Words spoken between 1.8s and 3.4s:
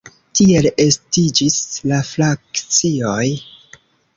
la frakcioj.